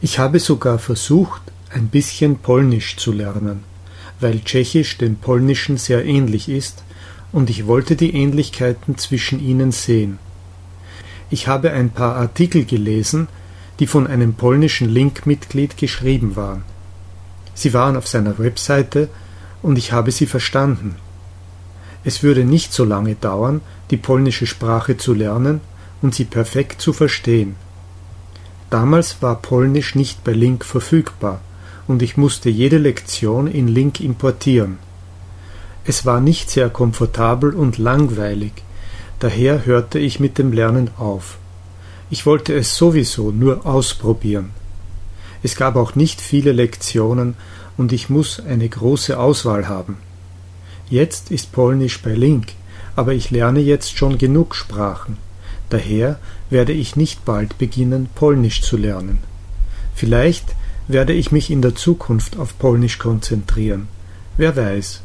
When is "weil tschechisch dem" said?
4.20-5.16